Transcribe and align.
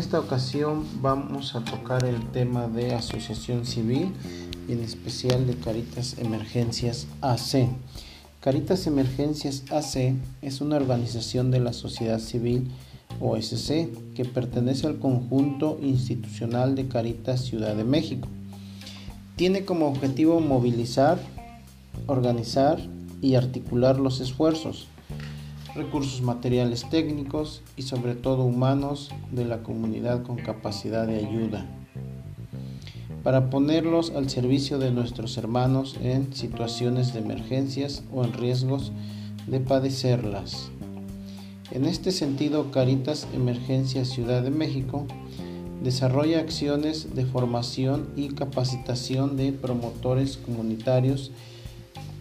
esta 0.00 0.18
ocasión 0.18 0.86
vamos 1.02 1.54
a 1.54 1.62
tocar 1.62 2.06
el 2.06 2.26
tema 2.30 2.68
de 2.68 2.94
asociación 2.94 3.66
civil 3.66 4.14
y 4.66 4.72
en 4.72 4.80
especial 4.80 5.46
de 5.46 5.56
Caritas 5.56 6.16
Emergencias 6.18 7.06
AC. 7.20 7.68
Caritas 8.40 8.86
Emergencias 8.86 9.62
AC 9.70 10.14
es 10.40 10.62
una 10.62 10.76
organización 10.76 11.50
de 11.50 11.60
la 11.60 11.74
sociedad 11.74 12.18
civil 12.18 12.70
OSC 13.20 14.14
que 14.14 14.24
pertenece 14.24 14.86
al 14.86 14.98
conjunto 14.98 15.78
institucional 15.82 16.76
de 16.76 16.88
Caritas 16.88 17.42
Ciudad 17.42 17.76
de 17.76 17.84
México. 17.84 18.26
Tiene 19.36 19.66
como 19.66 19.86
objetivo 19.86 20.40
movilizar, 20.40 21.18
organizar 22.06 22.80
y 23.20 23.34
articular 23.34 24.00
los 24.00 24.22
esfuerzos 24.22 24.88
recursos 25.74 26.22
materiales 26.22 26.88
técnicos 26.90 27.62
y 27.76 27.82
sobre 27.82 28.14
todo 28.14 28.44
humanos 28.44 29.10
de 29.30 29.44
la 29.44 29.62
comunidad 29.62 30.22
con 30.22 30.36
capacidad 30.36 31.06
de 31.06 31.16
ayuda, 31.18 31.66
para 33.22 33.50
ponerlos 33.50 34.10
al 34.10 34.30
servicio 34.30 34.78
de 34.78 34.90
nuestros 34.90 35.36
hermanos 35.36 35.96
en 36.02 36.32
situaciones 36.34 37.12
de 37.12 37.20
emergencias 37.20 38.02
o 38.12 38.24
en 38.24 38.32
riesgos 38.32 38.92
de 39.46 39.60
padecerlas. 39.60 40.70
En 41.70 41.84
este 41.84 42.10
sentido, 42.10 42.72
Caritas 42.72 43.28
Emergencia 43.32 44.04
Ciudad 44.04 44.42
de 44.42 44.50
México 44.50 45.06
desarrolla 45.82 46.40
acciones 46.40 47.14
de 47.14 47.24
formación 47.24 48.08
y 48.16 48.28
capacitación 48.30 49.36
de 49.36 49.52
promotores 49.52 50.36
comunitarios 50.36 51.30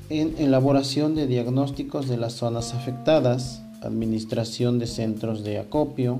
en 0.10 0.36
elaboración 0.40 1.14
de 1.16 1.28
diagnósticos 1.28 2.08
de 2.08 2.18
las 2.18 2.34
zonas 2.34 2.74
afectadas, 2.74 3.62
administración 3.84 4.80
de 4.80 4.88
centros 4.88 5.44
de 5.44 5.60
acopio, 5.60 6.20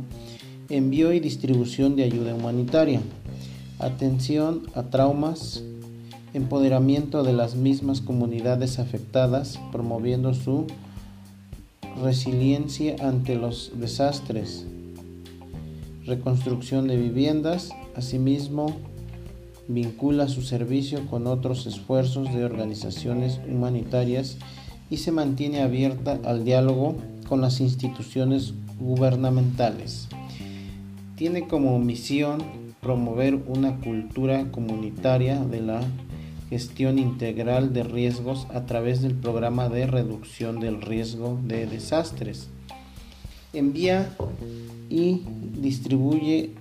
envío 0.70 1.12
y 1.12 1.20
distribución 1.20 1.96
de 1.96 2.04
ayuda 2.04 2.36
humanitaria, 2.36 3.02
atención 3.80 4.64
a 4.76 4.84
traumas, 4.84 5.64
empoderamiento 6.36 7.24
de 7.24 7.34
las 7.34 7.56
mismas 7.56 8.02
comunidades 8.02 8.78
afectadas, 8.78 9.60
promoviendo 9.72 10.36
su 10.36 10.68
resiliencia 12.04 12.96
ante 13.02 13.36
los 13.36 13.72
desastres, 13.76 14.68
reconstrucción 16.06 16.88
de 16.88 16.98
viviendas, 16.98 17.72
asimismo 17.96 18.76
vincula 19.70 20.28
su 20.28 20.42
servicio 20.42 21.06
con 21.06 21.28
otros 21.28 21.68
esfuerzos 21.68 22.34
de 22.34 22.44
organizaciones 22.44 23.40
humanitarias 23.48 24.38
y 24.90 24.98
se 24.98 25.12
mantiene 25.12 25.62
abierta 25.62 26.20
al 26.26 26.44
diálogo 26.44 26.96
con 27.28 27.40
las 27.40 27.62
instituciones 27.62 28.56
gubernamentales. 28.80 30.08
Tiene 31.16 31.48
como 31.48 31.78
misión 31.78 32.44
promover 32.82 33.36
una 33.36 33.78
cultura 33.78 34.50
comunitaria 34.52 35.40
de 35.40 35.62
la 35.62 35.82
gestión 36.50 36.98
integral 36.98 37.72
de 37.72 37.84
riesgos 37.84 38.48
a 38.52 38.66
través 38.66 39.04
del 39.04 39.14
programa 39.14 39.70
de 39.70 39.86
reducción 39.86 40.60
del 40.60 40.82
riesgo 40.82 41.40
de 41.44 41.68
desastres. 41.68 42.48
Envía 43.54 44.10
y 44.90 45.22
distribuye 45.62 46.52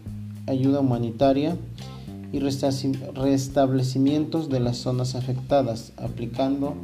ayuda 0.47 0.81
humanitaria 0.81 1.57
y 2.33 2.41
restablecimientos 2.41 4.49
de 4.49 4.61
las 4.61 4.77
zonas 4.77 5.15
afectadas, 5.15 5.93
aplicando 5.97 6.75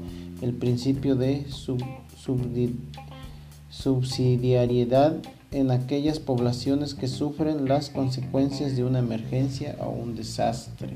el 0.41 0.55
principio 0.55 1.17
de 1.17 1.47
subsidiariedad 3.71 5.17
en 5.51 5.71
aquellas 5.71 6.19
poblaciones 6.19 6.95
que 6.95 7.09
sufren 7.09 7.69
las 7.69 7.91
consecuencias 7.91 8.77
de 8.77 8.85
una 8.85 8.99
emergencia 8.99 9.77
o 9.81 9.91
un 9.91 10.17
desastre. 10.17 10.95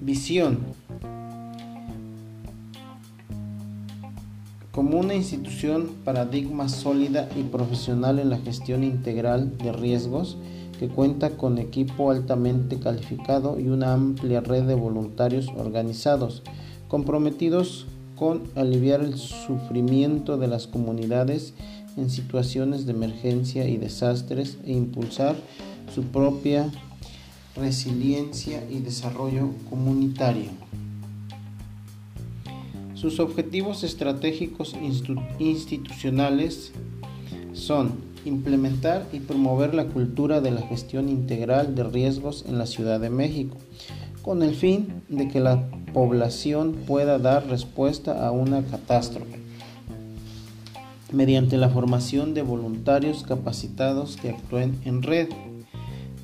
Visión. 0.00 0.58
Como 4.72 4.98
una 4.98 5.14
institución 5.14 5.90
paradigma 6.04 6.68
sólida 6.68 7.30
y 7.34 7.44
profesional 7.44 8.18
en 8.18 8.28
la 8.28 8.38
gestión 8.38 8.84
integral 8.84 9.56
de 9.56 9.72
riesgos, 9.72 10.36
que 10.78 10.88
cuenta 10.88 11.30
con 11.36 11.58
equipo 11.58 12.10
altamente 12.10 12.78
calificado 12.78 13.58
y 13.58 13.68
una 13.68 13.92
amplia 13.92 14.40
red 14.40 14.64
de 14.64 14.74
voluntarios 14.74 15.48
organizados, 15.56 16.42
comprometidos 16.88 17.86
con 18.16 18.42
aliviar 18.54 19.00
el 19.00 19.16
sufrimiento 19.16 20.38
de 20.38 20.48
las 20.48 20.66
comunidades 20.66 21.54
en 21.96 22.10
situaciones 22.10 22.86
de 22.86 22.92
emergencia 22.92 23.68
y 23.68 23.76
desastres 23.76 24.58
e 24.64 24.72
impulsar 24.72 25.36
su 25.94 26.04
propia 26.04 26.70
resiliencia 27.54 28.62
y 28.70 28.80
desarrollo 28.80 29.50
comunitario. 29.70 30.50
Sus 32.94 33.20
objetivos 33.20 33.84
estratégicos 33.84 34.74
institucionales 35.38 36.72
son 37.52 38.15
implementar 38.28 39.06
y 39.12 39.20
promover 39.20 39.74
la 39.74 39.86
cultura 39.86 40.40
de 40.40 40.50
la 40.50 40.62
gestión 40.62 41.08
integral 41.08 41.74
de 41.74 41.84
riesgos 41.84 42.44
en 42.48 42.58
la 42.58 42.66
Ciudad 42.66 43.00
de 43.00 43.10
México, 43.10 43.56
con 44.22 44.42
el 44.42 44.54
fin 44.54 45.02
de 45.08 45.28
que 45.28 45.40
la 45.40 45.68
población 45.92 46.72
pueda 46.86 47.18
dar 47.18 47.46
respuesta 47.46 48.26
a 48.26 48.32
una 48.32 48.62
catástrofe, 48.62 49.38
mediante 51.12 51.56
la 51.56 51.68
formación 51.68 52.34
de 52.34 52.42
voluntarios 52.42 53.22
capacitados 53.22 54.16
que 54.16 54.30
actúen 54.30 54.78
en 54.84 55.02
red, 55.02 55.28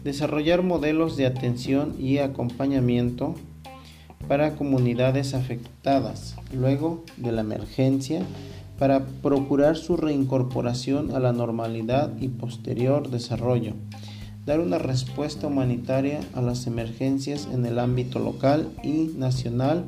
desarrollar 0.04 0.62
modelos 0.62 1.16
de 1.16 1.26
atención 1.26 1.94
y 1.98 2.18
acompañamiento 2.18 3.36
para 4.28 4.56
comunidades 4.56 5.34
afectadas 5.34 6.36
luego 6.52 7.04
de 7.16 7.32
la 7.32 7.42
emergencia, 7.42 8.22
para 8.78 9.06
procurar 9.06 9.76
su 9.76 9.96
reincorporación 9.96 11.14
a 11.14 11.20
la 11.20 11.32
normalidad 11.32 12.12
y 12.20 12.28
posterior 12.28 13.10
desarrollo, 13.10 13.74
dar 14.44 14.60
una 14.60 14.78
respuesta 14.78 15.46
humanitaria 15.46 16.20
a 16.34 16.42
las 16.42 16.66
emergencias 16.66 17.48
en 17.52 17.64
el 17.64 17.78
ámbito 17.78 18.18
local 18.18 18.70
y 18.82 19.10
nacional, 19.16 19.84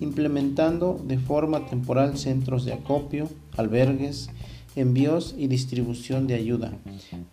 implementando 0.00 1.00
de 1.06 1.18
forma 1.18 1.66
temporal 1.66 2.18
centros 2.18 2.64
de 2.64 2.74
acopio, 2.74 3.28
albergues, 3.56 4.28
envíos 4.76 5.34
y 5.38 5.46
distribución 5.46 6.26
de 6.26 6.34
ayuda, 6.34 6.72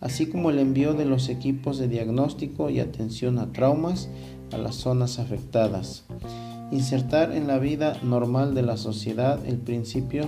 así 0.00 0.26
como 0.26 0.50
el 0.50 0.58
envío 0.58 0.94
de 0.94 1.04
los 1.04 1.28
equipos 1.28 1.78
de 1.78 1.88
diagnóstico 1.88 2.70
y 2.70 2.80
atención 2.80 3.38
a 3.38 3.52
traumas 3.52 4.08
a 4.52 4.58
las 4.58 4.76
zonas 4.76 5.18
afectadas. 5.18 6.04
Insertar 6.70 7.32
en 7.32 7.48
la 7.48 7.58
vida 7.58 7.98
normal 8.02 8.54
de 8.54 8.62
la 8.62 8.76
sociedad 8.76 9.44
el 9.46 9.58
principio 9.58 10.26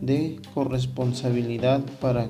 de 0.00 0.40
corresponsabilidad 0.54 1.82
para, 2.00 2.28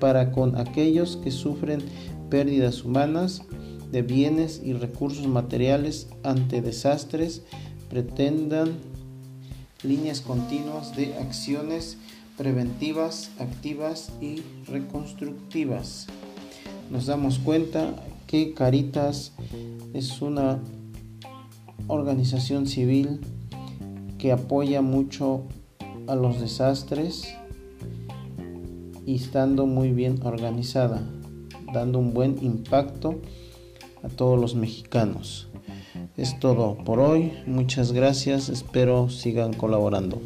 para 0.00 0.32
con 0.32 0.56
aquellos 0.56 1.16
que 1.16 1.30
sufren 1.30 1.82
pérdidas 2.30 2.84
humanas 2.84 3.42
de 3.90 4.02
bienes 4.02 4.60
y 4.64 4.74
recursos 4.74 5.26
materiales 5.26 6.08
ante 6.22 6.60
desastres, 6.60 7.42
pretendan 7.88 8.72
líneas 9.82 10.20
continuas 10.20 10.94
de 10.96 11.16
acciones 11.18 11.96
preventivas, 12.36 13.30
activas 13.38 14.12
y 14.20 14.42
reconstructivas. 14.66 16.06
Nos 16.90 17.06
damos 17.06 17.38
cuenta 17.38 17.94
que 18.26 18.54
Caritas 18.54 19.32
es 19.94 20.20
una 20.20 20.60
organización 21.86 22.66
civil 22.66 23.20
que 24.18 24.32
apoya 24.32 24.82
mucho 24.82 25.44
a 26.08 26.16
los 26.16 26.40
desastres 26.40 27.28
y 29.06 29.16
estando 29.16 29.66
muy 29.66 29.92
bien 29.92 30.20
organizada, 30.24 31.02
dando 31.72 31.98
un 31.98 32.12
buen 32.14 32.42
impacto 32.42 33.20
a 34.02 34.08
todos 34.08 34.40
los 34.40 34.54
mexicanos. 34.54 35.48
Es 36.16 36.40
todo 36.40 36.76
por 36.78 36.98
hoy, 36.98 37.32
muchas 37.46 37.92
gracias, 37.92 38.48
espero 38.48 39.08
sigan 39.08 39.52
colaborando. 39.52 40.20